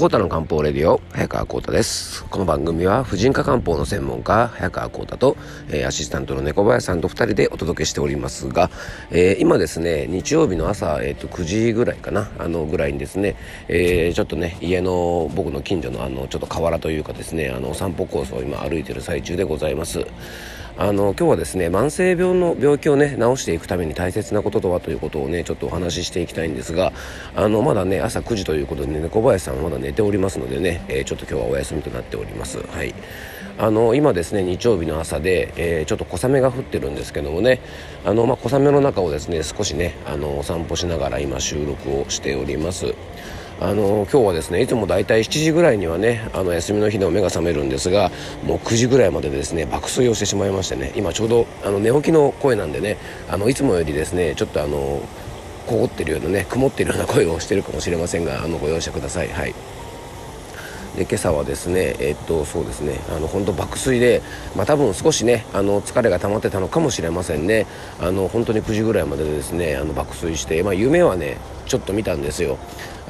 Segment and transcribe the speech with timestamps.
[0.00, 2.24] コータの漢方レディオ早川コータです。
[2.24, 5.36] この番組は婦人科漢方の専門家早川コータと、
[5.68, 8.70] えー、アシスタントの猫林さんと2人でお届けしておりますが、
[9.10, 13.36] えー、今ですね日曜日の朝、えーと、9時ぐらいかなあのぐらいにですね、
[13.68, 20.06] えー、ちょっとね家の僕の近所のあのちょっと河原というかですねあの散歩コースを今歩いてる最中でございます。
[20.76, 26.92] あの今日はですね慢性病の病気をね治していくために大切なこととはということをねちょっとお話ししていきたいんですが
[27.34, 32.58] あのまだね朝9時ということで、ね、猫林さんはまだ寝ておりますのでね、えー、ちょっと今日はお休みとなっております。
[32.58, 32.94] はい。
[33.58, 37.60] あの今ですね日曜日の朝で、えー、ちょっと小雨が降ってるんですけどもね
[38.06, 42.94] あの、まあ、小雨の中をですね少しねあのお散歩しながら今収録をしております。
[43.60, 48.10] あの今日はですねいつもだいたい7時ぐらいにはねあの休みの日の目が覚めるんですが
[48.42, 52.96] もう9時ぐらいまでですね爆睡をしてしまいましてね今ちょうどあの寝起きの声なんでね
[53.28, 55.02] あのいつもよりですねちょっとあの
[55.66, 59.28] 凍ってるようなね曇ってるような声をしてるかもしれませんがあのご容赦ください。
[59.28, 59.54] はい。
[60.96, 64.22] で今朝はですねえっとそうですねあの本当爆睡で
[64.56, 67.66] まあ多分少しねあの疲れが溜まってたのかもしれませんね。
[68.00, 72.58] あの本当に9時ぐらいまでですねあの爆睡してまあ夢はねちょっと見たんですよ。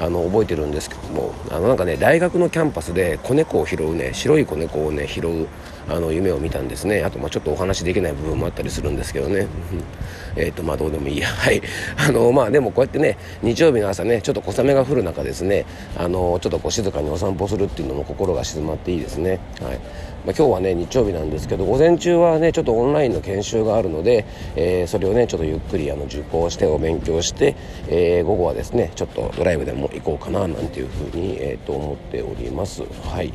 [0.01, 5.47] あの覚えてるんですけどもあのなんかね大学のキャンパスで子猫を拾うね白い子猫をね拾う
[5.87, 7.03] あの夢を見たんですね。
[7.03, 9.47] あとまあちょっとお話できない部分もあったりするんですけどね。
[10.35, 11.27] えっとまあどうでもいいや。
[11.29, 11.61] はい。
[11.97, 15.65] あのまあでもこうやってね日曜日の朝ねちょっと小雨が降る中ですね
[15.97, 19.39] あのちょっとこう静かにお散歩するっていうのも心が静まっていいですね。
[19.61, 19.79] はい。
[20.25, 27.55] まあ、今日はね日曜日なんですけど午前中はねちょっとオンラインの研修があるので、えー、それをねちょっとゆっくりあの受講してお勉強して、
[27.87, 32.83] えー、午後はですねちょっとドライブでも行こうかななんていうふうに、えー、と思っております。
[32.83, 33.33] はい。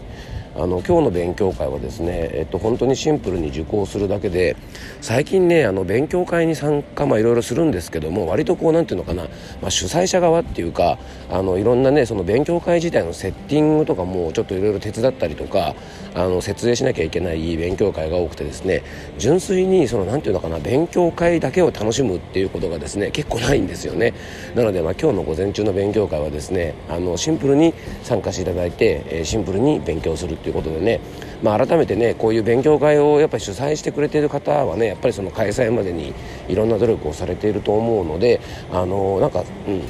[0.58, 4.56] あの今日の勉強会はですね、えっと、本当にシンプルに受講するだけで
[5.02, 9.24] 最近ねあの勉強会に参加まあいろいろするんですけども割とこうなんていうのかな、
[9.60, 10.98] まあ、主催者側っていうか
[11.30, 15.74] あのいろんなねその勉強会自体のセッティングとかもちょっといろいろ手伝ったりとか
[16.14, 18.82] あの設営しなきゃいけない勉強会が多くてですね
[19.18, 24.14] 純粋にそのなんていうのかな勉強会だけを楽しむっていうことがですね結構ないんですよね。
[24.54, 31.00] なのでまあ今日の午前中の勉強会はですねあのシンプルに参加していただいて、えシンプルに勉強するということでね、
[31.42, 36.14] まあ、改めてねこういう勉強会をやっぱり主催してくれている方はねやっぱりその開催までに
[36.46, 38.40] いろんな努力をされていると思うので
[38.70, 39.80] あのなんかうん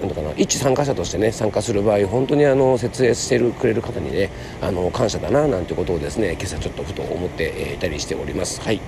[0.00, 4.30] なんだかな一参加者としてね参加する場合本当にあの設営してくれる方にね
[4.60, 8.60] あの感謝だななんてことをですね今朝ちょっとふと思っていたりしております。
[8.60, 8.80] はい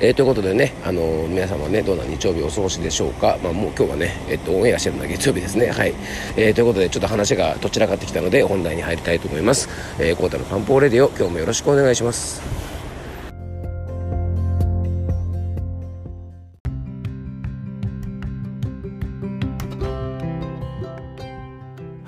[0.00, 3.38] えー、ということでね、あのー、皆様ね、どんな日曜日お過ごしでしょうか。
[3.42, 5.68] まあ、もう今日はね、えっと、オンエアしてるのは月曜日ですね。
[5.68, 5.94] はい。
[6.36, 9.68] えー、ということで、ちょっと話がどちらかってきたので、本題に入りたいと思います。
[9.98, 12.53] えー、コータの漢方レディオ、今日もよろしくお願いします。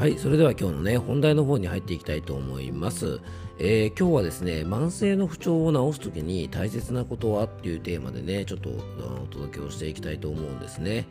[0.07, 3.19] はい、それでは今日のね、本題の方に入っていきたいと思います。
[3.59, 11.09] えー、今日はですね、慢性の不調を治す時に大切なことはっていうテーマでね、ちょっとお届けをしていきたいと思うんですね。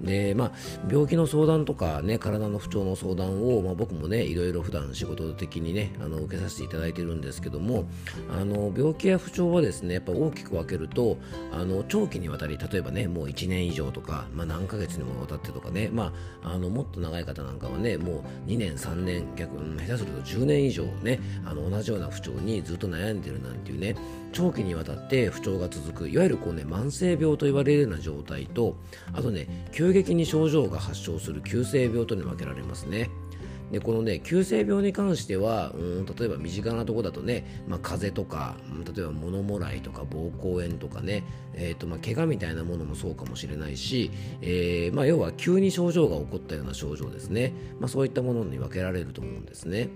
[0.00, 0.52] でまあ、
[0.88, 7.84] 病気の相談とか、ね、体の不調の相談を、まあ、僕もねいろいろ普段仕事的にねあの受けさせていただいてるんですけども
[8.30, 11.18] あの病気や不調はですねやっぱ大きく分けると
[11.52, 16.12] あの長期にわたり例えばねもう1年以上とか、まあ、何ヶ月にもわたってとかね、ま
[16.44, 23.96] あ、あのもっと長い方なんかはねもう2年3年逆下手すると10年以上ねあの同じような不調にずっと悩んでるなんていうね
[24.32, 28.76] 長期にわたって不調が続くいわゆるこう、ね、慢性病と言われるような状態と
[29.12, 33.10] あとね急激に症状が発症する急性病とに分けられますね。
[33.70, 38.56] でこのね急性病に関してはうん例えば身近なところだとね、まあ、風邪とか
[38.94, 44.10] 例えば物もらいとか膀胱炎とかね、えーとまあ、怪我みたいなものもそうかもしれないし、
[44.40, 49.90] えーまあ、要は急に症状が起こったような症状ですね、ま、そういったものに分けられると思うんですね。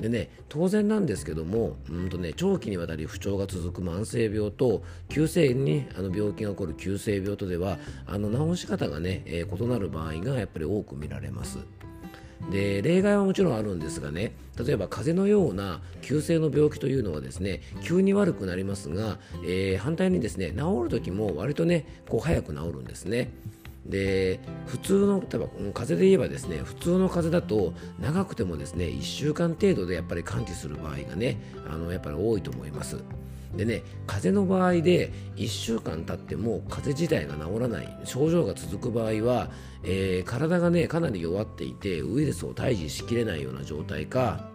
[0.00, 11.58] でね当然なんですけどもうんと、ね、長期にわたり不調が続く慢性病と急性にあの病気が起こる急性病とではあの治し方がね、えー、異なる場合がやっぱり多く見られます。
[12.50, 23.30] で例外はもちろんあるんですがね例えば風邪のような急性の病気というのはですね急に悪くなりますが、えー、反対にですね治る時も割とねこう早く治るんですね。
[23.88, 31.40] で普通の例えば風邪で言えばですね普通の風邪だと長くてもですね1週間程度でやっぱり完治する場合がね
[31.70, 33.02] あのやっぱり多いと思います。
[33.54, 39.50] でね風邪の場合で1週間経っても風邪自体が治らない症状が続く場合は、
[39.82, 44.50] えー、体がねかなり弱っていてウイルスを退治しきれないような状態か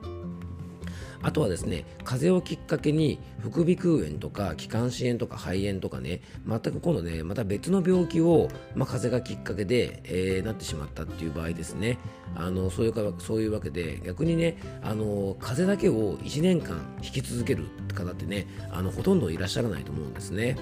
[1.22, 11.98] あとはですね風邪をきっかけに副鼻腔炎とか気管支炎とか肺炎とかね全く今度ねまた別の病気を、まあ、風邪がきっかけで、えー、なってしまったっていう場合ですね
[12.36, 20.58] あのそういうかそういうわけで逆にねあの風邪だけを1年間引き続ける方ってねあのほとんどいらっしゃらないと思うんですね。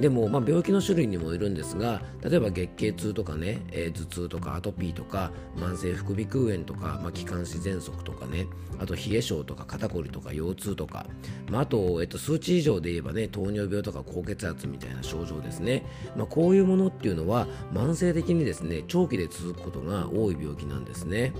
[0.00, 8.46] でも、まあ、病気の種類にもよるんですが例えば月経痛とかね、えー、頭痛とかアトピーとか慢性副鼻腔炎とか、まあ、気管支喘息とかね
[8.80, 11.04] あと冷え性とか肩こりとか腰痛とか、
[11.50, 15.84] まあ、あと、えっと、数値以上で言えばね糖尿病とか高血圧みたいな症状ですね、
[16.16, 21.32] まあ、こういうものっていうのは慢性的にですね長期で続くことが多い病気なんですね。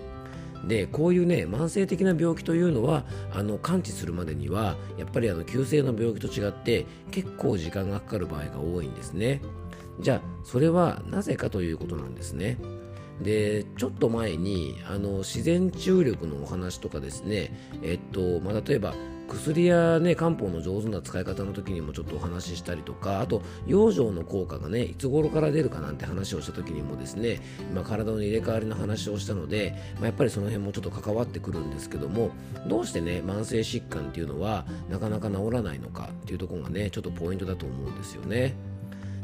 [0.65, 9.41] でこういうね慢性的な病気というのはあの完治するまでにはやっぱりあの急性の病気と違って結構時間がかかる場合が多いんですね。
[10.01, 12.59] じゃあそれはなぜかということなんですね。
[13.23, 17.53] でちょっと前にあの自然治癒力のお話とかですね
[17.83, 18.95] えっと、まあ、例えば
[19.31, 27.41] 薬や、ね、漢方の上手な使い方の時にもちょっとお話ししたりとかあと養生の効果がねいつ頃から出るかなんて話をした時にもですね、
[27.75, 32.31] まあ、体の入れ替わりの話をしたので、まあ、やっぱりその辺もちょっと関わってくるんですけども
[32.67, 38.55] どうしてね慢性疾患っていうのはなかなか治らないのかっていうところがねちょっとポイントだと思うんですよね。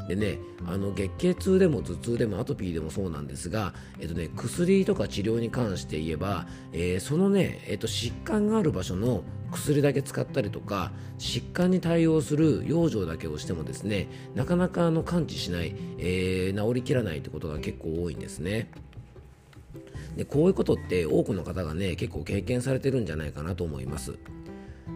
[0.07, 18.69] でねあの月経痛でも頭痛でもアトピーでもそうなんですが、えっとね、薬とか治療に関して言えば、えー、そのね、えっと、疾患がある場所の薬だけ使ったりとか疾患に対応する養生だけをしてもですねなかなかあの完治しない、えー、治りきらないってことが結構多いんですね。
[20.15, 24.17] でこういうことって多くの方がね結構経験されてるんじゃないかなと思います。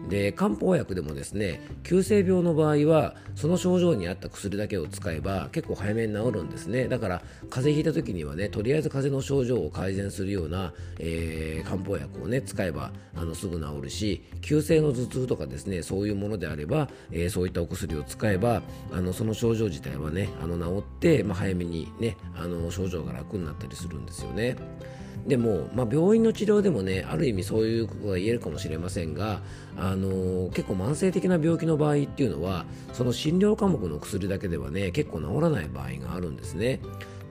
[0.08, 18.62] で漢方薬でもですね急性病の場合はその症状に合った薬だけを使えば結構早めに治るんですねだから風邪ひいた時にはねとりあえず風邪の症状を改善するような、えー、漢方薬をね使えばあのすぐ治るし急性の頭痛とかですねそういうものであれば、えー、そういったお薬を使えば
[18.92, 24.56] あのその症状自体はねあの治って、まあ、早めにねあの症状が楽になったりするんですよね。
[25.26, 29.40] でも、まあ、病院の治療でもねある意味そういうことが言えるかもしれませんが、
[29.76, 36.80] あの、結構慢性的な病気の場合っていうのはその診療科目の薬だけではね結構治らない場合があるんですね。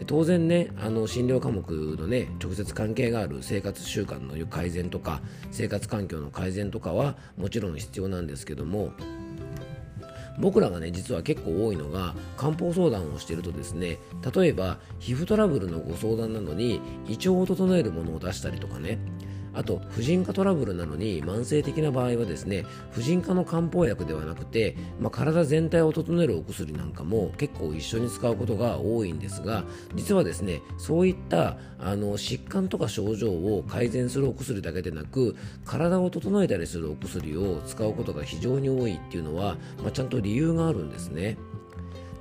[0.08, 8.94] 当然ねあの診療科目のね直接関係がある生活習慣の改善とか生活環境の改善とかはもちろん必要なんですけども
[10.40, 14.00] 僕らがね実は結構多いのが漢方相談をしてるとですね
[14.34, 19.00] 例えば皮膚トラブルのご相談なのに胃腸を整えるものを出したりとかね
[19.54, 29.64] あと婦人科トラブルなのに慢性的な場合はですね婦人科の漢方薬ではなくて、まあ、体全体を整えるお薬なんかも結構一緒に使うことが多いんですが
[29.96, 41.38] 実はですねそういったあの疾患とか症状を改善するお薬だけでなく体を整えたりするお薬を使うことが非常に多いっていうのは、まあ、ちゃんと理由があるんですね。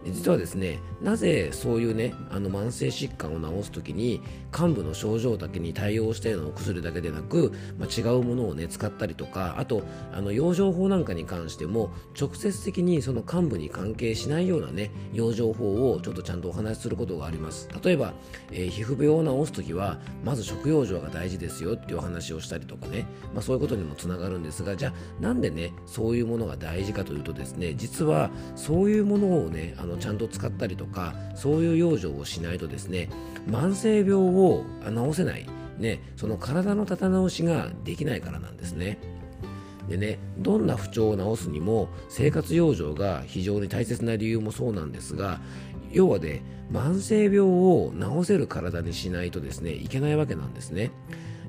[0.05, 9.82] 実はですねなぜそういうねあの慢性疾患を治す時に患部の症状だけに対応したようなお薬だけでなく、まあ、違うものをね使ったりとかあと
[10.12, 17.69] あの養生法なんかに関しても直接的にその患部に関係しないようなね養生法をちょっとちゃんとお話しすることがあります。
[17.82, 18.14] 例えば、
[18.50, 33.09] えー、皮膚病を治す時はまず食用生が大事ですよっていうお話をしたりとかね、まあ、そういうことにもつながるんですがじゃあなんでねそういうものが大事かというとですね実はそういうものをねあのちゃんと使ったりとかそういう養生をしないとですね
[33.49, 35.47] 慢性病を治せない、
[35.78, 38.99] ね、その体の立て直しができないからなんですね。
[39.88, 45.40] でね、どんな不調を治すにも生活養生が非常に大切な理由もそうなんですが
[45.90, 50.92] 要はね慢性病を治せる体にしないとですねいけないわけなんですね。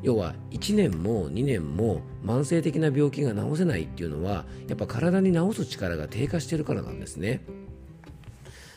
[0.01, 7.41] 要は1年も2年も慢性的な病気が治せないっていうのはやっぱ体に治す力が低下してるからなんですね。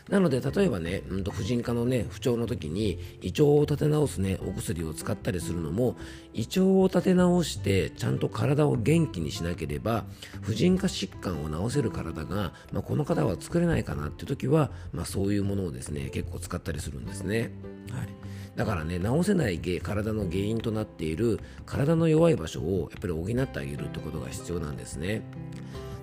[0.08, 5.96] なので例えばね、うん、と婦人科のね不調の時に胃腸を立て直すねお薬を使ったりするのも
[6.34, 10.04] 胃腸を立て直してちゃんと体を元気にしなければ
[10.42, 17.52] 婦人科疾患を治せる体が、まあ、この方は作れないかなって時は、まあ、そういうものをですね結構使ったりするんですね。
[17.90, 18.08] はい
[18.56, 25.22] だからね治せない体の原因となっている体の弱い場所をやっぱり補ってあげるってことが必要なんですね。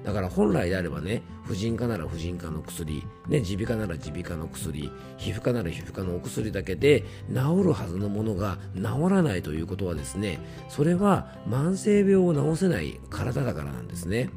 [0.03, 10.39] だから本来であればね婦人科なら婦人科の薬ね耳鼻科なら耳鼻科の薬皮膚科なら皮膚科のお薬だけで治るはずのものが治らないということはですね
[10.69, 14.29] それは慢性病を治せない体だからなんですね。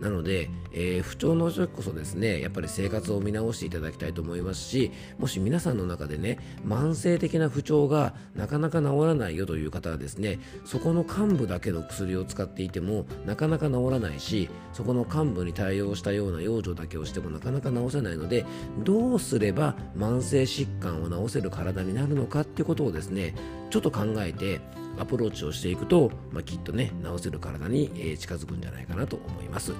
[0.00, 18.44] なので、えー、不調の時こそですねやっぱり生活を見直していただきたいと思いますしもし皆さんの中でね慢性的な不調がなかなか治らないよという方はですねそこの幹部だけの薬を使っていてもなかなか治らないしそこの幹部に対応したような養生だけをしてもなかなか治せないので
[18.84, 23.34] どうすれば慢性疾患を治せる体になるのかっていうことをですね
[23.70, 24.60] ちょっと考えて
[24.98, 29.72] アプローチをしていくと、まあ、きっとね治せる体に、え近づくんじゃないかなと思います。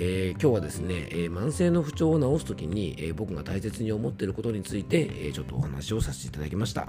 [0.00, 6.88] えー、今日はですね、えー、慢性の不調を治す時に、えー、僕が大切に思っていることについて、えちょっとお話をさせていただきました。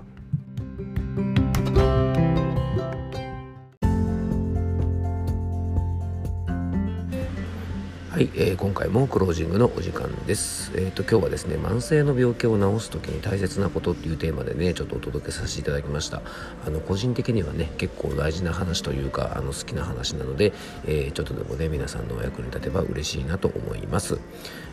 [8.20, 10.74] はい、えー、今回もクロージングのお時間です。
[10.76, 16.22] えっ、ー、と今日はですね慢性の病気を治す時に大切なことっていうテーマでねちょっとお届けさせていただきました。
[16.68, 20.52] あの個人的にはね結構大事な話というかあの好きな話なので、
[20.86, 24.20] えー、ちょっとでもね皆さんのお役に立てば嬉しいなと思います。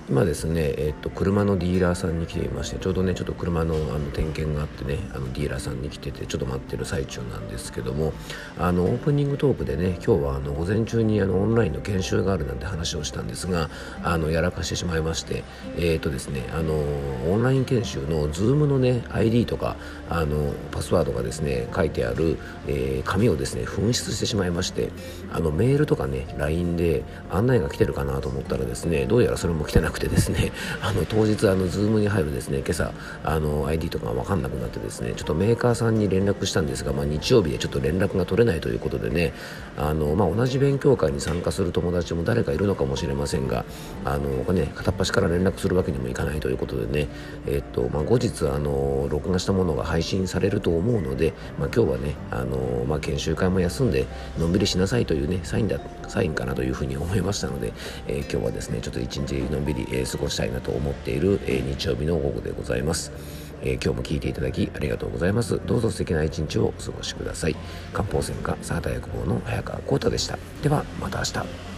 [0.08, 8.12] 今ですね、えーと、車のディーラーさんに来ていましてちょうどねちょっと車のあの点検があってねあのディーラーさんに来ててちょっと待ってる最中なんですけども
[8.56, 13.68] あのオープニングトークでね今日はあの午前中にあのオンラインの研修があるなんて話をしたんですが
[14.04, 15.42] あのやらかしてしまいまして
[15.76, 16.74] えっ、ー、とですねあの
[17.28, 19.74] オンライン研修の Zoom のね ID とか
[20.08, 24.90] あのパスワードがですね書いてある、えー、紙をですね紛失してしまいまして
[25.32, 32.92] あのメールとかね LINE で案内が来てるかなと思ったらですねどうやらそれも来てなくくてですね あの当日あの Zoom に入るですね今朝
[33.24, 39.32] あの ID とか分かんなくなってですねちょっとメーカーさんに連絡したんですが、まあ、日曜日でちょっと連絡が取れないということでね
[39.76, 43.64] あの、まあ、同じ勉強会に参加する友達も誰かいるのかもしれませんが
[44.04, 47.08] あの、ね、片っ端から連絡するわけにもいかないということでね、
[47.46, 54.06] えっとまあ、後日あの録画したものが配信されると思うので、まあ、今日はねあの、まあ、研修会も休んで
[54.38, 57.72] のんびりしなさいというねサインだサインかなというふうに思いましたので、
[58.06, 63.12] えー、今日はですねちょっと一日のんびりえー、過ごしたいなと思っている、えー、日曜日の午後でございます。
[63.62, 65.60] えー、今日も聞いていただきありがとうございます。
[65.66, 67.56] どうぞ素敵な一日をお過ごしください。
[67.92, 70.38] 漢方専科サータ薬房の早川浩太でした。
[70.62, 71.75] ではまた明日。